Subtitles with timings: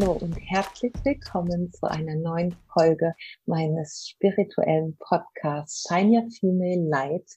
[0.00, 3.14] Hallo und herzlich willkommen zu einer neuen Folge
[3.46, 7.28] meines spirituellen Podcasts Shine Your Female Light,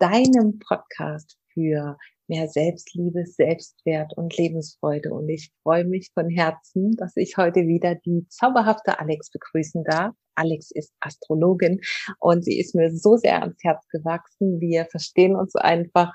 [0.00, 1.96] deinem Podcast für
[2.26, 5.12] mehr Selbstliebe, Selbstwert und Lebensfreude.
[5.12, 10.12] Und ich freue mich von Herzen, dass ich heute wieder die zauberhafte Alex begrüßen darf.
[10.34, 11.80] Alex ist Astrologin
[12.18, 14.60] und sie ist mir so sehr ans Herz gewachsen.
[14.60, 16.12] Wir verstehen uns einfach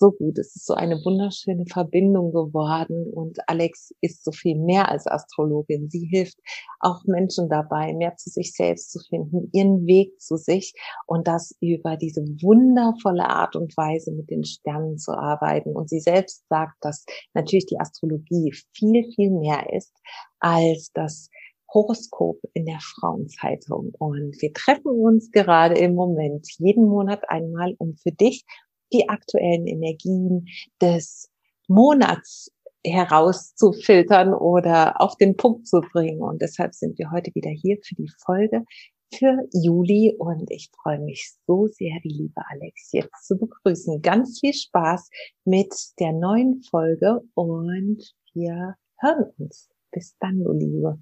[0.00, 0.38] so gut.
[0.38, 5.90] Es ist so eine wunderschöne Verbindung geworden und Alex ist so viel mehr als Astrologin.
[5.90, 6.38] Sie hilft
[6.80, 10.72] auch Menschen dabei, mehr zu sich selbst zu finden, ihren Weg zu sich
[11.06, 15.76] und das über diese wundervolle Art und Weise mit den Sternen zu arbeiten.
[15.76, 17.04] Und sie selbst sagt, dass
[17.34, 19.92] natürlich die Astrologie viel, viel mehr ist
[20.40, 21.28] als das
[21.72, 23.92] Horoskop in der Frauenzeitung.
[23.98, 28.44] Und wir treffen uns gerade im Moment jeden Monat einmal, um für dich
[28.92, 30.46] die aktuellen Energien
[30.80, 31.30] des
[31.68, 32.50] Monats
[32.84, 36.22] herauszufiltern oder auf den Punkt zu bringen.
[36.22, 38.64] Und deshalb sind wir heute wieder hier für die Folge
[39.12, 44.02] für Juli und ich freue mich so sehr, die liebe Alex jetzt zu begrüßen.
[44.02, 45.10] Ganz viel Spaß
[45.44, 49.68] mit der neuen Folge und wir hören uns.
[49.90, 51.00] Bis dann, du Liebe.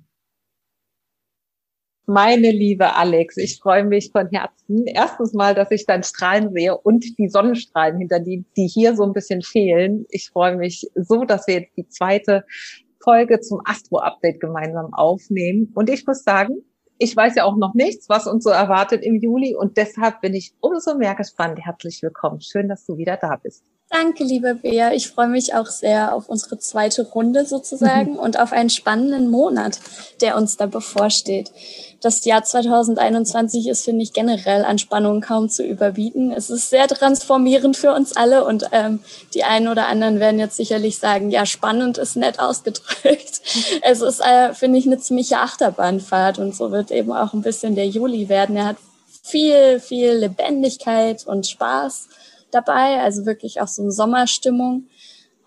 [2.11, 4.87] Meine liebe Alex, ich freue mich von Herzen.
[4.87, 9.03] Erstens mal, dass ich dein Strahlen sehe und die Sonnenstrahlen hinter die, die hier so
[9.03, 10.07] ein bisschen fehlen.
[10.09, 12.47] Ich freue mich so, dass wir jetzt die zweite
[13.05, 15.71] Folge zum Astro-Update gemeinsam aufnehmen.
[15.75, 16.63] Und ich muss sagen,
[16.97, 20.33] ich weiß ja auch noch nichts, was uns so erwartet im Juli und deshalb bin
[20.33, 21.59] ich umso mehr gespannt.
[21.63, 22.41] Herzlich willkommen.
[22.41, 23.67] Schön, dass du wieder da bist.
[23.91, 24.93] Danke, liebe Bea.
[24.93, 28.19] Ich freue mich auch sehr auf unsere zweite Runde sozusagen mhm.
[28.19, 29.81] und auf einen spannenden Monat,
[30.21, 31.51] der uns da bevorsteht.
[32.03, 36.33] Das Jahr 2021 ist, finde ich, generell an Spannungen kaum zu überbieten.
[36.33, 39.01] Es ist sehr transformierend für uns alle und ähm,
[39.33, 43.41] die einen oder anderen werden jetzt sicherlich sagen, ja, spannend ist nett ausgedrückt.
[43.83, 47.75] es ist, äh, finde ich, eine ziemliche Achterbahnfahrt und so wird eben auch ein bisschen
[47.75, 48.57] der Juli werden.
[48.57, 48.77] Er hat
[49.23, 52.09] viel, viel Lebendigkeit und Spaß
[52.51, 54.85] dabei, also wirklich auch so eine Sommerstimmung.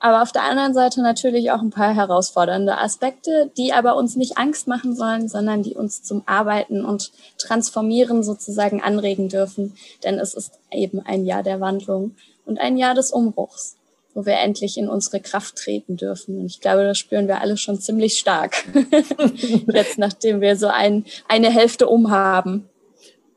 [0.04, 4.36] Aber auf der anderen Seite natürlich auch ein paar herausfordernde Aspekte, die aber uns nicht
[4.40, 9.76] Angst machen sollen, sondern die uns zum Arbeiten und Transformieren sozusagen anregen dürfen.
[10.04, 12.16] Denn es ist eben ein Jahr der Wandlung
[12.48, 13.78] und ein Jahr des Umbruchs,
[14.16, 16.40] wo wir endlich in unsere Kraft treten dürfen.
[16.40, 18.66] Und ich glaube, das spüren wir alle schon ziemlich stark.
[19.72, 22.68] Jetzt, nachdem wir so ein, eine Hälfte umhaben.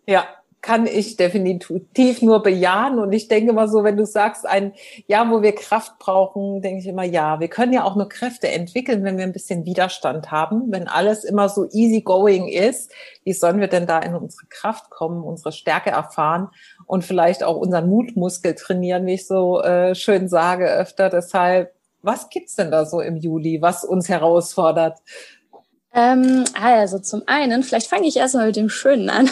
[0.07, 0.27] Ja,
[0.65, 2.99] kann ich definitiv nur bejahen.
[2.99, 4.73] Und ich denke mal so, wenn du sagst, ein
[5.07, 8.49] Jahr, wo wir Kraft brauchen, denke ich immer, ja, wir können ja auch nur Kräfte
[8.49, 10.73] entwickeln, wenn wir ein bisschen Widerstand haben.
[10.73, 12.91] Wenn alles immer so easy going ist,
[13.25, 16.49] wie sollen wir denn da in unsere Kraft kommen, unsere Stärke erfahren
[16.87, 21.11] und vielleicht auch unseren Mutmuskel trainieren, wie ich so äh, schön sage öfter.
[21.11, 24.97] Deshalb, was gibt's denn da so im Juli, was uns herausfordert?
[25.97, 29.31] Ähm, also zum einen, vielleicht fange ich erstmal mit dem Schönen an,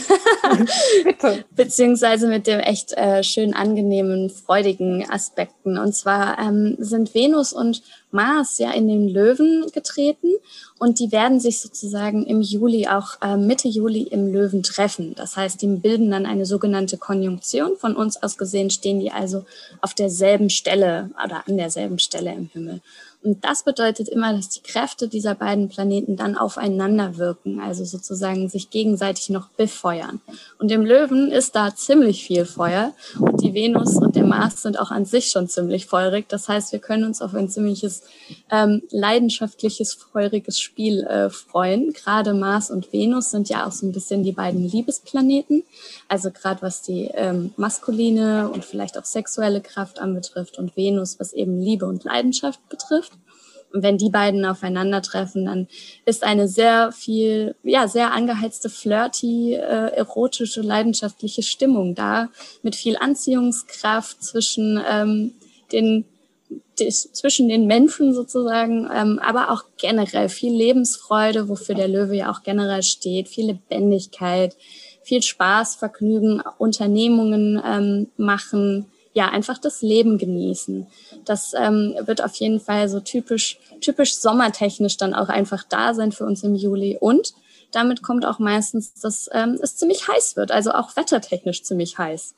[1.56, 5.76] beziehungsweise mit dem echt äh, schön angenehmen, freudigen Aspekten.
[5.76, 10.34] Und zwar ähm, sind Venus und Mars ja in den Löwen getreten
[10.78, 15.14] und die werden sich sozusagen im Juli, auch äh, Mitte Juli im Löwen treffen.
[15.16, 17.76] Das heißt, die bilden dann eine sogenannte Konjunktion.
[17.76, 19.44] Von uns aus gesehen stehen die also
[19.80, 22.80] auf derselben Stelle oder an derselben Stelle im Himmel.
[23.22, 28.48] Und das bedeutet immer, dass die Kräfte dieser beiden Planeten dann aufeinander wirken, also sozusagen
[28.48, 30.20] sich gegenseitig noch befeuern.
[30.58, 34.78] Und im Löwen ist da ziemlich viel Feuer und die Venus und der Mars sind
[34.78, 36.28] auch an sich schon ziemlich feurig.
[36.28, 38.02] Das heißt, wir können uns auf ein ziemliches
[38.50, 41.92] ähm, leidenschaftliches, feuriges Spiel äh, freuen.
[41.92, 45.62] Gerade Mars und Venus sind ja auch so ein bisschen die beiden Liebesplaneten.
[46.08, 51.32] Also gerade was die ähm, maskuline und vielleicht auch sexuelle Kraft anbetrifft und Venus, was
[51.32, 53.12] eben Liebe und Leidenschaft betrifft.
[53.72, 55.68] Und wenn die beiden aufeinandertreffen, dann
[56.04, 62.28] ist eine sehr viel, ja, sehr angeheizte, flirty, äh, erotische, leidenschaftliche Stimmung da,
[62.62, 65.32] mit viel Anziehungskraft zwischen ähm,
[65.72, 66.04] den
[66.74, 72.42] zwischen den Menschen sozusagen, ähm, aber auch generell viel Lebensfreude, wofür der Löwe ja auch
[72.42, 74.56] generell steht, viel Lebendigkeit,
[75.02, 80.86] viel Spaß, Vergnügen, Unternehmungen ähm, machen, ja, einfach das Leben genießen.
[81.24, 86.12] Das ähm, wird auf jeden Fall so typisch, typisch sommertechnisch dann auch einfach da sein
[86.12, 86.96] für uns im Juli.
[86.98, 87.34] Und
[87.70, 92.34] damit kommt auch meistens, dass ähm, es ziemlich heiß wird, also auch wettertechnisch ziemlich heiß.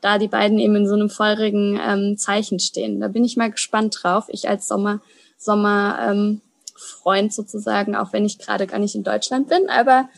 [0.00, 3.00] Da die beiden eben in so einem feurigen ähm, Zeichen stehen.
[3.00, 4.26] Da bin ich mal gespannt drauf.
[4.28, 5.00] Ich als Sommer,
[5.38, 6.40] Sommer ähm,
[6.74, 10.08] Freund sozusagen, auch wenn ich gerade gar nicht in Deutschland bin, aber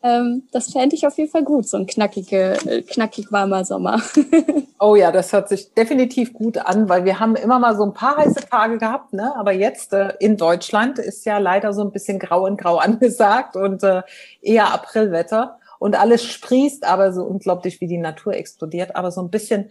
[0.00, 4.00] Ähm, das fände ich auf jeden Fall gut, so ein knackige, äh, knackig warmer Sommer.
[4.78, 7.94] oh ja, das hört sich definitiv gut an, weil wir haben immer mal so ein
[7.94, 9.34] paar heiße Tage gehabt, ne?
[9.36, 13.56] aber jetzt äh, in Deutschland ist ja leider so ein bisschen grau und grau angesagt
[13.56, 14.02] und äh,
[14.40, 19.30] eher Aprilwetter und alles sprießt aber so unglaublich, wie die Natur explodiert, aber so ein
[19.30, 19.70] bisschen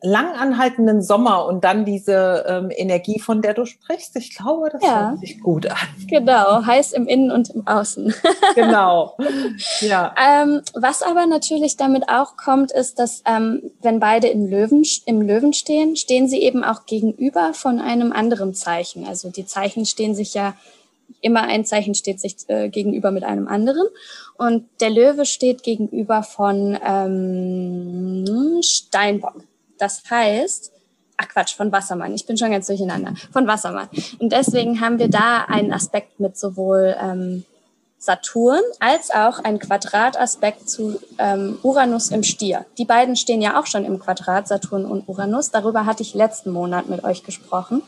[0.00, 5.10] langanhaltenden Sommer und dann diese ähm, Energie, von der du sprichst, ich glaube, das ja.
[5.10, 5.76] hört sich gut an.
[6.06, 8.14] Genau, heiß im Innen und im Außen.
[8.54, 9.16] genau.
[9.80, 10.14] Ja.
[10.16, 15.20] Ähm, was aber natürlich damit auch kommt, ist, dass ähm, wenn beide im Löwen, im
[15.20, 19.04] Löwen stehen, stehen sie eben auch gegenüber von einem anderen Zeichen.
[19.04, 20.54] Also die Zeichen stehen sich ja
[21.20, 23.86] immer ein Zeichen steht sich äh, gegenüber mit einem anderen.
[24.36, 29.42] Und der Löwe steht gegenüber von ähm, Steinbock.
[29.78, 30.72] Das heißt,
[31.16, 32.14] ach Quatsch, von Wassermann.
[32.14, 33.14] Ich bin schon ganz durcheinander.
[33.32, 33.88] Von Wassermann.
[34.18, 37.44] Und deswegen haben wir da einen Aspekt mit sowohl ähm,
[37.98, 42.64] Saturn als auch ein Quadrataspekt zu ähm, Uranus im Stier.
[42.78, 45.50] Die beiden stehen ja auch schon im Quadrat, Saturn und Uranus.
[45.50, 47.82] Darüber hatte ich letzten Monat mit euch gesprochen.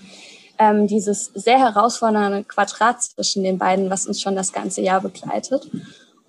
[0.59, 5.71] Ähm, dieses sehr herausfordernde Quadrat zwischen den beiden, was uns schon das ganze Jahr begleitet.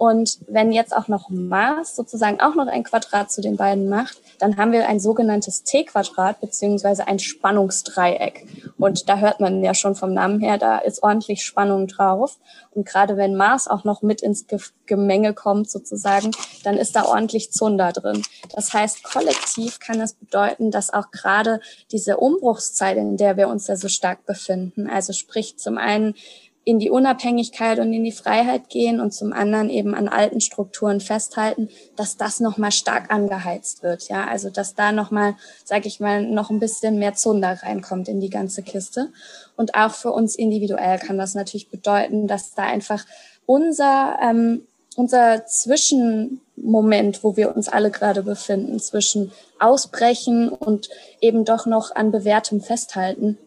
[0.02, 4.20] Und wenn jetzt auch noch Mars sozusagen auch noch ein Quadrat zu den beiden macht,
[4.40, 8.48] dann haben wir ein sogenanntes T-Quadrat beziehungsweise ein Spannungsdreieck.
[8.80, 12.40] Und da hört man ja schon vom Namen her, da ist ordentlich Spannung drauf.
[12.72, 14.48] Und gerade wenn Mars auch noch mit ins
[14.88, 16.32] Gemenge kommt sozusagen,
[16.64, 18.24] dann ist da ordentlich Zunder drin.
[18.56, 21.60] Das heißt, kollektiv kann das bedeuten, dass auch gerade
[21.92, 26.16] diese Umbruchszeit, in der wir uns ja so stark befinden, also sprich zum einen
[26.64, 31.00] in die Unabhängigkeit und in die Freiheit gehen und zum anderen eben an alten Strukturen
[31.00, 34.08] festhalten, dass das nochmal stark angeheizt wird.
[34.10, 35.36] Ja, also dass da nochmal,
[35.66, 39.12] sage ich mal, noch ein bisschen mehr Zunder reinkommt in die ganze Kiste.
[39.58, 43.06] Und auch für uns individuell kann das natürlich bedeuten, dass da einfach
[43.48, 44.62] unser ähm,
[44.96, 50.90] unser Zwischenmoment, wo wir uns alle gerade befinden, zwischen Ausbrechen und
[51.22, 53.38] eben doch noch an Bewährtem festhalten,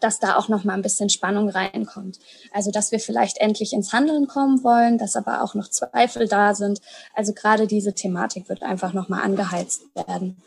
[0.00, 2.18] dass da auch noch mal ein bisschen Spannung reinkommt.
[2.52, 6.54] Also, dass wir vielleicht endlich ins Handeln kommen wollen, dass aber auch noch Zweifel da
[6.54, 6.80] sind.
[7.14, 10.42] Also gerade diese Thematik wird einfach noch mal angeheizt werden.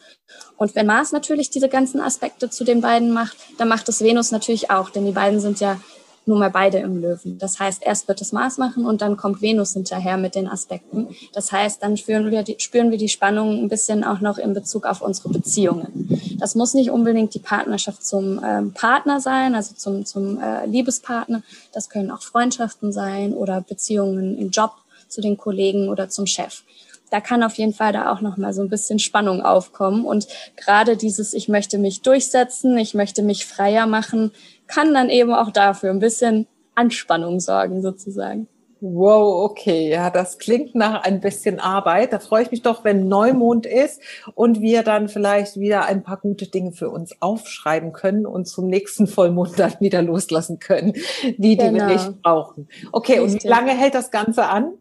[0.58, 4.32] Und wenn Mars natürlich diese ganzen Aspekte zu den beiden macht, dann macht es Venus
[4.32, 5.80] natürlich auch, denn die beiden sind ja
[6.30, 7.38] nun mal beide im Löwen.
[7.40, 11.10] Das heißt, erst wird es Mars machen und dann kommt Venus hinterher mit den Aspekten.
[11.34, 14.54] Das heißt, dann spüren wir die, spüren wir die Spannung ein bisschen auch noch in
[14.54, 16.38] Bezug auf unsere Beziehungen.
[16.40, 21.42] Das muss nicht unbedingt die Partnerschaft zum ähm, Partner sein, also zum, zum äh, Liebespartner.
[21.74, 24.74] Das können auch Freundschaften sein oder Beziehungen im Job
[25.08, 26.62] zu den Kollegen oder zum Chef
[27.10, 30.28] da kann auf jeden Fall da auch noch mal so ein bisschen Spannung aufkommen und
[30.56, 34.32] gerade dieses ich möchte mich durchsetzen, ich möchte mich freier machen,
[34.68, 38.48] kann dann eben auch dafür ein bisschen Anspannung sorgen, sozusagen.
[38.82, 42.14] Wow, okay, ja, das klingt nach ein bisschen Arbeit.
[42.14, 44.02] Da freue ich mich doch, wenn Neumond ist
[44.36, 48.68] und wir dann vielleicht wieder ein paar gute Dinge für uns aufschreiben können und zum
[48.68, 51.58] nächsten Vollmond dann wieder loslassen können, die, genau.
[51.58, 51.88] die wir genau.
[51.88, 52.70] nicht brauchen.
[52.94, 53.34] Okay, Richtig.
[53.34, 54.72] und wie lange hält das Ganze an?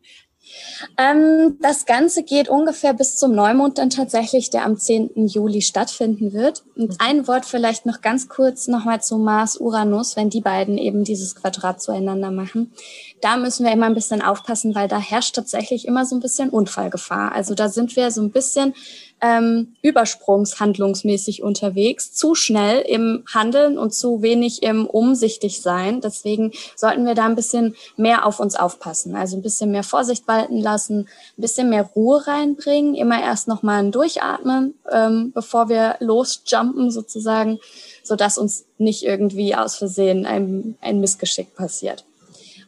[0.97, 5.27] Ähm, das Ganze geht ungefähr bis zum Neumond dann tatsächlich, der am 10.
[5.27, 6.65] Juli stattfinden wird.
[6.77, 11.35] Und ein Wort vielleicht noch ganz kurz nochmal zu Mars-Uranus, wenn die beiden eben dieses
[11.35, 12.73] Quadrat zueinander machen.
[13.21, 16.51] Da müssen wir immer ein bisschen aufpassen, weil da herrscht tatsächlich immer so ein bisschen
[16.51, 17.33] Unfallgefahr.
[17.33, 18.75] Also da sind wir so ein bisschen
[19.21, 26.01] ähm, übersprungshandlungsmäßig unterwegs, zu schnell im Handeln und zu wenig im umsichtig sein.
[26.01, 29.17] Deswegen sollten wir da ein bisschen mehr auf uns aufpassen.
[29.17, 31.01] Also ein bisschen mehr Vorsicht walten lassen,
[31.37, 37.59] ein bisschen mehr Ruhe reinbringen, immer erst nochmal ein Durchatmen, ähm, bevor wir losjumpen sozusagen,
[38.03, 42.05] sodass uns nicht irgendwie aus Versehen ein, ein Missgeschick passiert.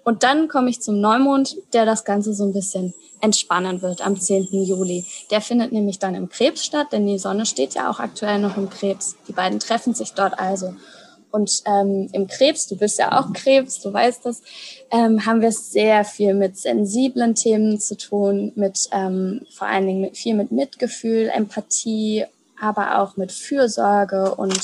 [0.05, 4.19] Und dann komme ich zum Neumond, der das Ganze so ein bisschen entspannen wird am
[4.19, 4.49] 10.
[4.51, 5.05] Juli.
[5.31, 8.57] Der findet nämlich dann im Krebs statt, denn die Sonne steht ja auch aktuell noch
[8.57, 9.17] im Krebs.
[9.29, 10.75] Die beiden treffen sich dort also.
[11.31, 14.43] Und ähm, im Krebs, du bist ja auch Krebs, du weißt das,
[14.91, 20.01] ähm, haben wir sehr viel mit sensiblen Themen zu tun, mit ähm, vor allen Dingen
[20.01, 22.25] mit, viel mit Mitgefühl, Empathie,
[22.61, 24.59] aber auch mit Fürsorge und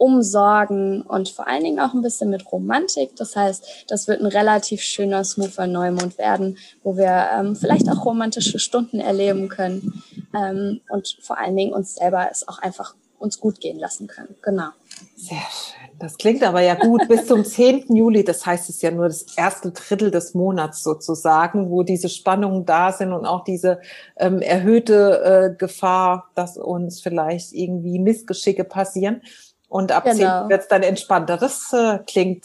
[0.00, 3.16] umsorgen und vor allen Dingen auch ein bisschen mit Romantik.
[3.16, 8.06] Das heißt, das wird ein relativ schöner, smoother Neumond werden, wo wir ähm, vielleicht auch
[8.06, 10.02] romantische Stunden erleben können
[10.34, 14.34] ähm, und vor allen Dingen uns selber es auch einfach uns gut gehen lassen können.
[14.40, 14.68] Genau.
[15.16, 15.98] Sehr schön.
[15.98, 17.94] Das klingt aber ja gut bis zum 10.
[17.94, 18.24] Juli.
[18.24, 22.64] Das heißt, es ist ja nur das erste Drittel des Monats sozusagen, wo diese Spannungen
[22.64, 23.80] da sind und auch diese
[24.16, 29.20] ähm, erhöhte äh, Gefahr, dass uns vielleicht irgendwie Missgeschicke passieren.
[29.70, 30.42] Und ab genau.
[30.42, 31.38] 10 wird es dann entspannter.
[31.38, 32.44] Das äh, klingt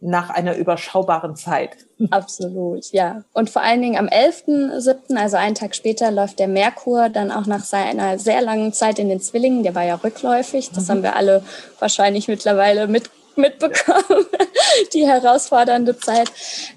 [0.00, 1.70] nach einer überschaubaren Zeit.
[2.10, 3.22] Absolut, ja.
[3.32, 7.46] Und vor allen Dingen am 11.7., also einen Tag später, läuft der Merkur dann auch
[7.46, 9.62] nach seiner sehr langen Zeit in den Zwillingen.
[9.62, 10.70] Der war ja rückläufig.
[10.74, 10.90] Das mhm.
[10.90, 11.42] haben wir alle
[11.78, 14.26] wahrscheinlich mittlerweile mit, mitbekommen,
[14.92, 16.30] die herausfordernde Zeit.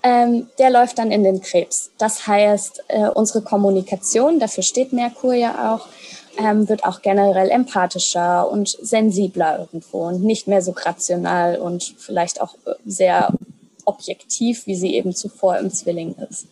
[0.03, 1.91] Ähm, der läuft dann in den Krebs.
[1.97, 5.87] Das heißt, äh, unsere Kommunikation, dafür steht Merkur ja auch,
[6.39, 12.41] ähm, wird auch generell empathischer und sensibler irgendwo und nicht mehr so rational und vielleicht
[12.41, 13.33] auch äh, sehr
[13.85, 16.47] objektiv, wie sie eben zuvor im Zwilling ist.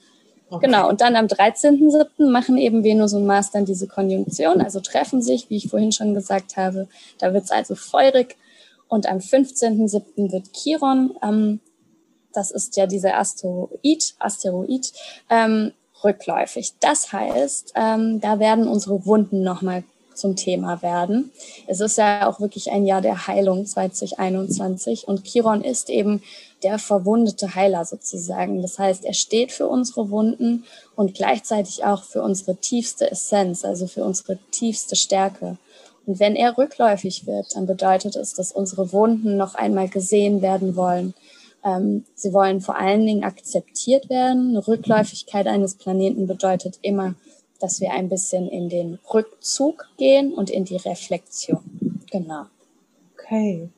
[0.49, 0.65] Okay.
[0.65, 2.29] Genau, und dann am 13.07.
[2.29, 6.13] machen eben Venus und Mars dann diese Konjunktion, also treffen sich, wie ich vorhin schon
[6.13, 6.87] gesagt habe.
[7.19, 8.37] Da wird es also feurig.
[8.87, 10.31] Und am 15.07.
[10.31, 11.59] wird Chiron, ähm,
[12.33, 14.93] das ist ja dieser Asteroid, Asteroid
[15.29, 15.73] ähm,
[16.03, 16.73] rückläufig.
[16.79, 19.83] Das heißt, ähm, da werden unsere Wunden nochmal
[20.17, 21.31] zum Thema werden.
[21.67, 26.21] Es ist ja auch wirklich ein Jahr der Heilung 2021 und Chiron ist eben
[26.63, 28.61] der verwundete Heiler sozusagen.
[28.61, 33.87] Das heißt, er steht für unsere Wunden und gleichzeitig auch für unsere tiefste Essenz, also
[33.87, 35.57] für unsere tiefste Stärke.
[36.07, 40.75] Und wenn er rückläufig wird, dann bedeutet es, dass unsere Wunden noch einmal gesehen werden
[40.75, 41.13] wollen,
[41.63, 44.49] ähm, sie wollen vor allen Dingen akzeptiert werden.
[44.49, 47.15] Eine Rückläufigkeit eines Planeten bedeutet immer,
[47.59, 51.59] dass wir ein bisschen in den Rückzug gehen und in die Reflexion.
[52.11, 52.43] Genau.
[53.13, 53.69] Okay,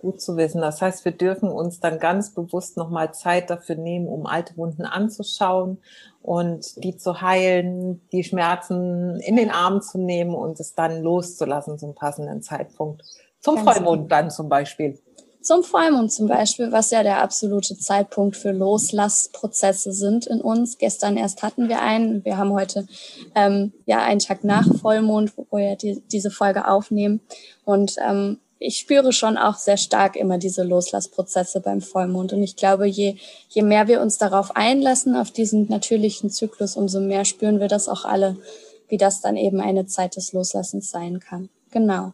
[0.00, 0.60] gut zu wissen.
[0.60, 4.84] Das heißt, wir dürfen uns dann ganz bewusst nochmal Zeit dafür nehmen, um alte Wunden
[4.84, 5.78] anzuschauen
[6.20, 11.78] und die zu heilen, die Schmerzen in den Arm zu nehmen und es dann loszulassen
[11.78, 13.02] zum passenden Zeitpunkt.
[13.40, 14.08] Zum Vollmond genau.
[14.08, 15.00] dann zum Beispiel
[15.42, 20.78] zum Vollmond zum Beispiel, was ja der absolute Zeitpunkt für Loslassprozesse sind in uns.
[20.78, 22.24] Gestern erst hatten wir einen.
[22.24, 22.86] Wir haben heute
[23.34, 27.20] ähm, ja einen Tag nach Vollmond, wo wir die, diese Folge aufnehmen.
[27.64, 32.32] Und ähm, ich spüre schon auch sehr stark immer diese Loslassprozesse beim Vollmond.
[32.32, 33.16] Und ich glaube, je,
[33.48, 37.88] je mehr wir uns darauf einlassen, auf diesen natürlichen Zyklus, umso mehr spüren wir das
[37.88, 38.36] auch alle,
[38.88, 41.48] wie das dann eben eine Zeit des Loslassens sein kann.
[41.72, 42.12] Genau.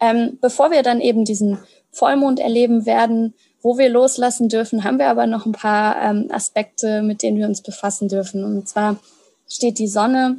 [0.00, 1.58] Ähm, bevor wir dann eben diesen
[1.92, 7.02] Vollmond erleben werden, wo wir loslassen dürfen, haben wir aber noch ein paar ähm, Aspekte,
[7.02, 8.44] mit denen wir uns befassen dürfen.
[8.44, 8.96] Und zwar
[9.48, 10.38] steht die Sonne,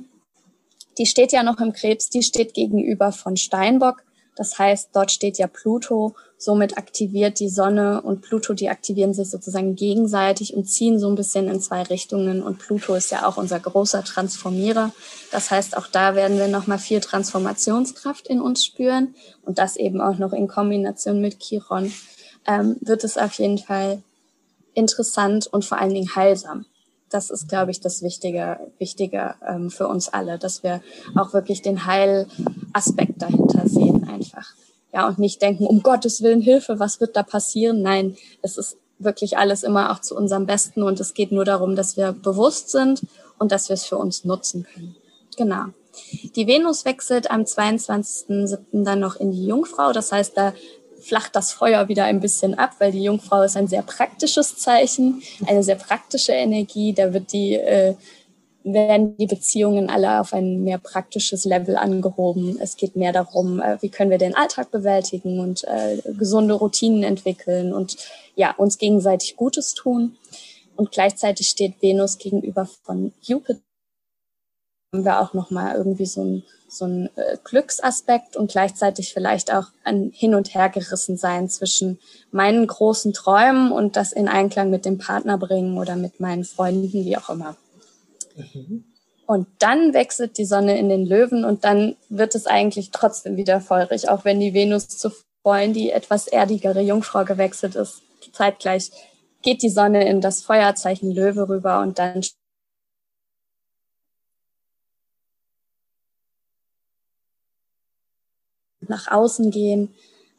[0.98, 4.04] die steht ja noch im Krebs, die steht gegenüber von Steinbock.
[4.36, 9.30] Das heißt, dort steht ja Pluto, somit aktiviert die Sonne und Pluto, die aktivieren sich
[9.30, 12.42] sozusagen gegenseitig und ziehen so ein bisschen in zwei Richtungen.
[12.42, 14.92] Und Pluto ist ja auch unser großer Transformierer.
[15.32, 20.02] Das heißt, auch da werden wir nochmal viel Transformationskraft in uns spüren und das eben
[20.02, 21.92] auch noch in Kombination mit Chiron,
[22.48, 24.02] ähm, wird es auf jeden Fall
[24.74, 26.66] interessant und vor allen Dingen heilsam
[27.12, 30.82] das ist, glaube ich, das Wichtige, Wichtige ähm, für uns alle, dass wir
[31.16, 34.54] auch wirklich den Heilaspekt dahinter sehen einfach.
[34.94, 37.82] Ja, und nicht denken, um Gottes Willen Hilfe, was wird da passieren?
[37.82, 41.76] Nein, es ist wirklich alles immer auch zu unserem Besten und es geht nur darum,
[41.76, 43.02] dass wir bewusst sind
[43.40, 44.96] und dass wir es für uns nutzen können.
[45.38, 45.66] Genau.
[46.36, 48.84] Die Venus wechselt am 22.07.
[48.84, 49.92] dann noch in die Jungfrau.
[49.92, 50.54] Das heißt, da
[51.02, 55.22] flacht das Feuer wieder ein bisschen ab, weil die Jungfrau ist ein sehr praktisches Zeichen,
[55.46, 56.94] eine sehr praktische Energie.
[56.94, 57.96] Da wird die, äh,
[58.64, 62.60] werden die Beziehungen alle auf ein mehr praktisches Level angehoben.
[62.62, 67.04] Es geht mehr darum, äh, wie können wir den Alltag bewältigen und äh, gesunde Routinen
[67.04, 67.98] entwickeln und
[68.36, 70.18] ja, uns gegenseitig Gutes tun.
[70.76, 73.60] Und gleichzeitig steht Venus gegenüber von Jupiter.
[74.94, 79.68] Haben wir auch nochmal irgendwie so ein so ein äh, Glücksaspekt und gleichzeitig vielleicht auch
[79.84, 82.00] ein Hin- und Hergerissen sein zwischen
[82.32, 86.94] meinen großen Träumen und das in Einklang mit dem Partner bringen oder mit meinen Freunden,
[86.94, 87.58] wie auch immer.
[88.36, 88.86] Mhm.
[89.26, 93.60] Und dann wechselt die Sonne in den Löwen und dann wird es eigentlich trotzdem wieder
[93.60, 98.02] feurig, auch wenn die Venus zuvor in die etwas erdigere Jungfrau gewechselt ist.
[98.32, 98.92] Zeitgleich
[99.42, 102.22] geht die Sonne in das Feuerzeichen Löwe rüber und dann
[108.92, 109.90] nach außen gehen,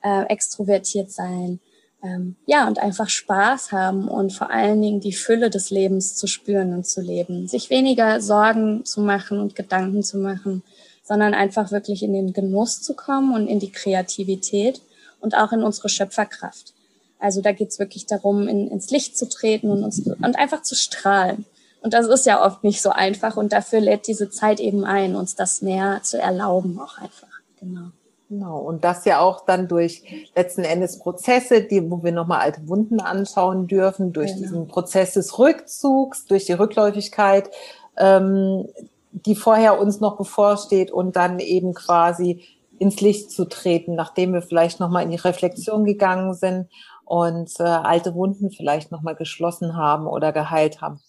[0.02, 1.58] äh, extrovertiert sein,
[2.02, 6.26] ähm, ja, und einfach Spaß haben und vor allen Dingen die Fülle des Lebens zu
[6.26, 7.46] spüren und zu leben.
[7.46, 10.62] Sich weniger Sorgen zu machen und Gedanken zu machen,
[11.04, 14.82] sondern einfach wirklich in den Genuss zu kommen und in die Kreativität
[15.20, 16.74] und auch in unsere Schöpferkraft.
[17.20, 20.74] Also da geht's wirklich darum, in, ins Licht zu treten und, uns, und einfach zu
[20.74, 21.44] strahlen.
[21.80, 25.14] Und das ist ja oft nicht so einfach und dafür lädt diese Zeit eben ein,
[25.14, 27.28] uns das mehr zu erlauben auch einfach.
[27.60, 27.90] Genau.
[28.32, 32.66] Genau, und das ja auch dann durch letzten Endes Prozesse, die, wo wir nochmal alte
[32.66, 34.40] Wunden anschauen dürfen, durch genau.
[34.40, 37.50] diesen Prozess des Rückzugs, durch die Rückläufigkeit,
[37.98, 38.66] ähm,
[39.10, 42.42] die vorher uns noch bevorsteht und dann eben quasi
[42.78, 46.70] ins Licht zu treten, nachdem wir vielleicht nochmal in die Reflexion gegangen sind
[47.04, 51.00] und äh, alte Wunden vielleicht nochmal geschlossen haben oder geheilt haben.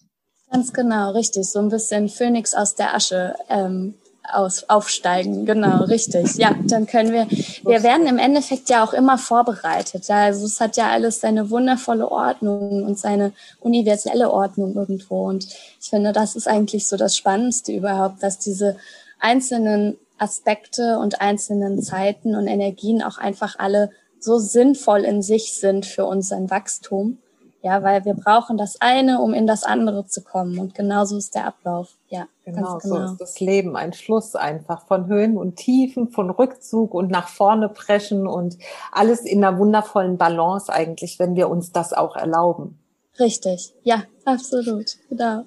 [0.51, 1.49] Ganz genau, richtig.
[1.49, 3.93] So ein bisschen Phönix aus der Asche ähm,
[4.31, 5.45] aus, aufsteigen.
[5.45, 6.35] Genau, richtig.
[6.35, 7.27] Ja, dann können wir,
[7.63, 10.09] wir werden im Endeffekt ja auch immer vorbereitet.
[10.09, 15.25] Also es hat ja alles seine wundervolle Ordnung und seine universelle Ordnung irgendwo.
[15.25, 15.47] Und
[15.81, 18.77] ich finde, das ist eigentlich so das Spannendste überhaupt, dass diese
[19.19, 25.85] einzelnen Aspekte und einzelnen Zeiten und Energien auch einfach alle so sinnvoll in sich sind
[25.85, 27.17] für unseren Wachstum
[27.63, 30.59] ja, weil wir brauchen das eine, um in das andere zu kommen.
[30.59, 31.95] Und genauso ist der Ablauf.
[32.09, 32.95] Ja, genau, genau.
[32.95, 33.77] so ist das Leben.
[33.77, 38.57] Ein Fluss einfach von Höhen und Tiefen, von Rückzug und nach vorne preschen und
[38.91, 42.77] alles in einer wundervollen Balance eigentlich, wenn wir uns das auch erlauben.
[43.17, 45.43] Richtig, ja, absolut, genau.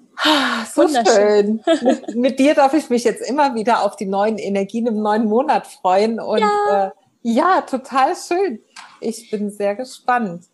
[0.73, 1.63] So schön.
[1.83, 5.27] mit, mit, dir darf ich mich jetzt immer wieder auf die neuen Energien im neuen
[5.27, 6.91] Monat freuen und ja, äh,
[7.23, 8.61] ja total schön.
[9.01, 10.45] Ich bin sehr gespannt.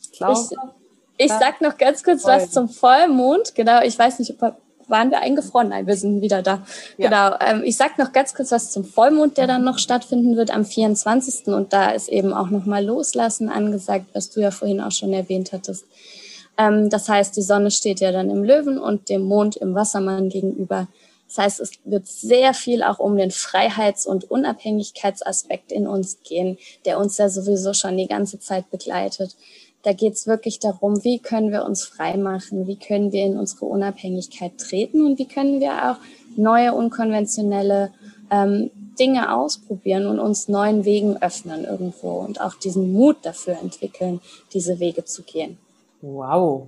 [0.00, 0.56] Ich glaube, ich
[1.28, 3.54] sag noch ganz kurz was zum Vollmond.
[3.54, 4.56] Genau, ich weiß nicht, ob
[4.88, 5.70] waren wir eingefroren?
[5.70, 6.64] Nein, wir sind wieder da.
[6.96, 7.08] Ja.
[7.08, 7.36] Genau.
[7.40, 10.64] Ähm, ich sag noch ganz kurz was zum Vollmond, der dann noch stattfinden wird am
[10.64, 11.48] 24.
[11.48, 15.52] Und da ist eben auch nochmal Loslassen angesagt, was du ja vorhin auch schon erwähnt
[15.52, 15.84] hattest.
[16.58, 20.28] Ähm, das heißt, die Sonne steht ja dann im Löwen und dem Mond im Wassermann
[20.28, 20.88] gegenüber.
[21.28, 26.56] Das heißt, es wird sehr viel auch um den Freiheits- und Unabhängigkeitsaspekt in uns gehen,
[26.84, 29.34] der uns ja sowieso schon die ganze Zeit begleitet.
[29.86, 33.38] Da geht es wirklich darum, wie können wir uns frei machen, wie können wir in
[33.38, 35.06] unsere Unabhängigkeit treten?
[35.06, 35.96] Und wie können wir auch
[36.36, 37.92] neue, unkonventionelle
[38.32, 44.20] ähm, Dinge ausprobieren und uns neuen Wegen öffnen irgendwo und auch diesen Mut dafür entwickeln,
[44.52, 45.56] diese Wege zu gehen.
[46.02, 46.66] Wow,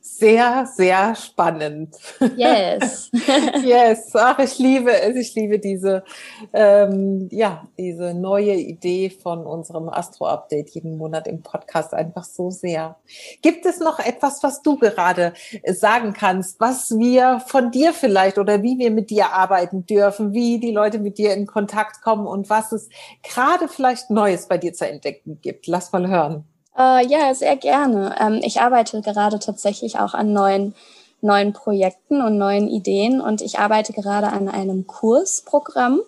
[0.00, 1.94] sehr, sehr spannend.
[2.36, 3.10] Yes.
[3.62, 4.10] yes.
[4.14, 5.16] Ach, ich liebe es.
[5.16, 6.04] Ich liebe diese,
[6.52, 12.96] ähm, ja, diese neue Idee von unserem Astro-Update jeden Monat im Podcast einfach so sehr.
[13.42, 15.34] Gibt es noch etwas, was du gerade
[15.66, 20.58] sagen kannst, was wir von dir vielleicht oder wie wir mit dir arbeiten dürfen, wie
[20.58, 22.88] die Leute mit dir in Kontakt kommen und was es
[23.22, 25.66] gerade vielleicht Neues bei dir zu entdecken gibt?
[25.66, 26.44] Lass mal hören.
[26.80, 28.14] Äh, ja, sehr gerne.
[28.18, 30.74] Ähm, ich arbeite gerade tatsächlich auch an neuen,
[31.20, 36.00] neuen Projekten und neuen Ideen und ich arbeite gerade an einem Kursprogramm.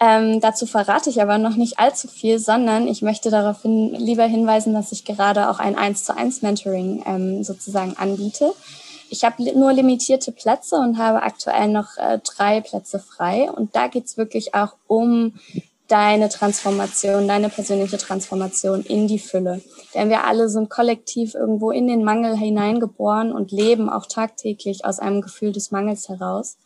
[0.00, 4.24] Ähm, dazu verrate ich aber noch nicht allzu viel, sondern ich möchte darauf hin, lieber
[4.24, 8.52] hinweisen, dass ich gerade auch ein 1 zu 1 Mentoring ähm, sozusagen anbiete.
[9.10, 13.50] Ich habe nur limitierte Plätze und habe aktuell noch äh, drei Plätze frei.
[13.50, 15.34] Und da geht's wirklich auch um
[15.88, 19.62] deine Transformation, deine persönliche Transformation in die Fülle.
[19.94, 24.98] Denn wir alle sind kollektiv irgendwo in den Mangel hineingeboren und leben auch tagtäglich aus
[24.98, 26.58] einem Gefühl des Mangels heraus.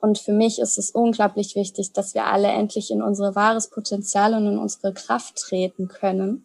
[0.00, 4.34] Und für mich ist es unglaublich wichtig, dass wir alle endlich in unser wahres Potenzial
[4.34, 6.44] und in unsere Kraft treten können.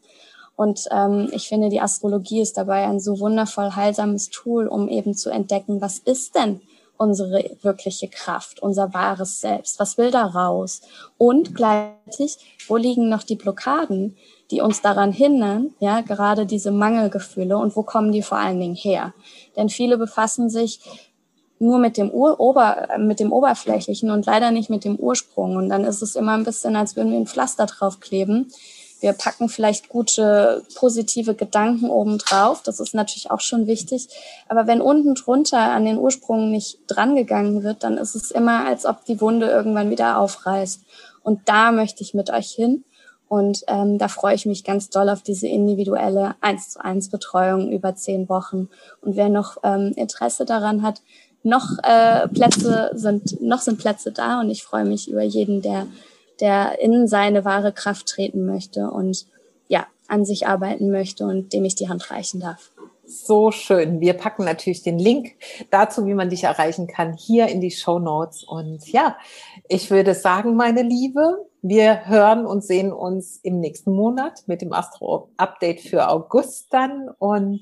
[0.56, 5.14] Und ähm, ich finde, die Astrologie ist dabei ein so wundervoll heilsames Tool, um eben
[5.14, 6.62] zu entdecken, was ist denn
[7.00, 9.80] unsere wirkliche Kraft, unser wahres Selbst?
[9.80, 10.82] Was will da raus?
[11.18, 14.18] Und gleichzeitig, wo liegen noch die Blockaden,
[14.52, 18.76] die uns daran hindern, ja, gerade diese Mangelgefühle und wo kommen die vor allen Dingen
[18.76, 19.14] her?
[19.56, 20.82] Denn viele befassen sich
[21.58, 25.56] nur mit dem, Ur Ober mit dem Oberflächlichen und leider nicht mit dem Ursprung.
[25.56, 28.52] Und dann ist es immer ein bisschen, als würden wir ein Pflaster draufkleben
[29.02, 32.62] wir packen vielleicht gute, positive Gedanken oben drauf.
[32.64, 34.08] Das ist natürlich auch schon wichtig.
[34.48, 38.86] Aber wenn unten drunter an den Ursprung nicht drangegangen wird, dann ist es immer, als
[38.86, 40.82] ob die Wunde irgendwann wieder aufreißt.
[41.24, 42.84] Und da möchte ich mit euch hin.
[43.30, 47.72] Und ähm, da freue ich mich ganz doll auf diese individuelle 1 zu 1 Betreuung
[47.72, 48.70] über zehn Wochen.
[49.02, 51.02] Und wer noch ähm, Interesse daran hat,
[51.44, 55.88] noch äh, Plätze sind, noch sind Plätze da und ich freue mich über jeden, der
[56.40, 59.26] der in seine wahre Kraft treten möchte und
[59.68, 62.72] ja, an sich arbeiten möchte und dem ich die Hand reichen darf.
[63.06, 64.02] So schön.
[64.02, 65.32] Wir packen natürlich den Link
[65.72, 68.44] dazu, wie man dich erreichen kann, hier in die Show Notes.
[68.44, 69.18] Und ja,
[69.68, 74.74] ich würde sagen, meine Liebe, wir hören und sehen uns im nächsten Monat mit dem
[74.74, 77.10] Astro-Update für August dann.
[77.18, 77.62] Und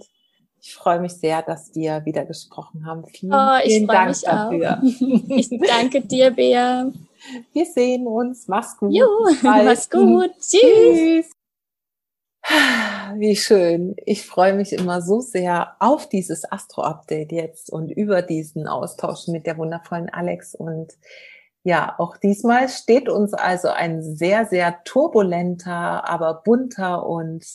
[0.67, 3.06] ich freue mich sehr, dass wir wieder gesprochen haben.
[3.08, 4.77] Vielen, oh, vielen Dank dafür.
[4.77, 4.84] Auch.
[5.30, 6.91] Ich danke dir, Bea.
[7.53, 8.49] Wir sehen uns.
[8.49, 8.91] Mach's gut.
[8.93, 9.08] Jo,
[9.43, 10.32] mach's gut.
[10.41, 11.32] Tschüss.
[13.15, 13.95] Wie schön.
[14.06, 19.47] Ich freue mich immer so sehr auf dieses Astro-Update jetzt und über diesen Austausch mit
[19.47, 20.53] der wundervollen Alex.
[20.53, 20.97] Und
[21.63, 27.45] ja, auch diesmal steht uns also ein sehr, sehr turbulenter, aber bunter und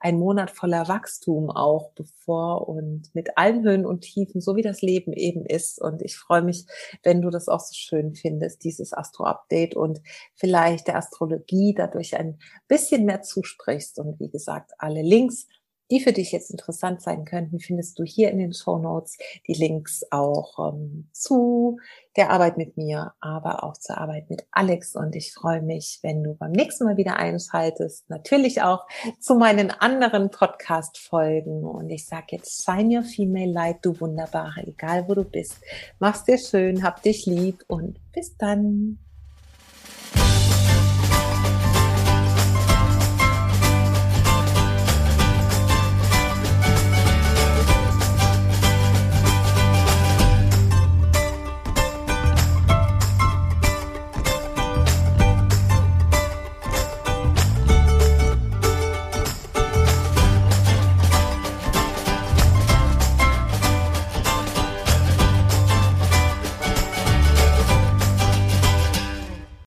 [0.00, 4.82] ein Monat voller Wachstum auch bevor und mit allen Höhen und Tiefen, so wie das
[4.82, 5.80] Leben eben ist.
[5.80, 6.66] Und ich freue mich,
[7.02, 10.00] wenn du das auch so schön findest, dieses Astro-Update und
[10.34, 13.98] vielleicht der Astrologie dadurch ein bisschen mehr zusprichst.
[13.98, 15.46] Und wie gesagt, alle Links
[15.90, 19.54] die für dich jetzt interessant sein könnten, findest du hier in den Show Notes die
[19.54, 21.78] Links auch ähm, zu
[22.16, 24.96] der Arbeit mit mir, aber auch zur Arbeit mit Alex.
[24.96, 28.10] Und ich freue mich, wenn du beim nächsten Mal wieder einschaltest.
[28.10, 28.86] Natürlich auch
[29.20, 31.64] zu meinen anderen Podcast-Folgen.
[31.64, 35.58] Und ich sage jetzt, shine your female light, du Wunderbare, egal wo du bist.
[36.00, 38.98] Mach's dir schön, hab dich lieb und bis dann.